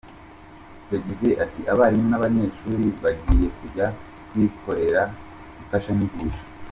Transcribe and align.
Yagize 0.93 1.29
ati“Abarimu 1.43 2.07
n’abanyeshuri 2.09 2.85
bagiye 3.03 3.47
kujya 3.57 3.87
bikorera 4.33 5.01
imfashanyigisho. 5.59 6.43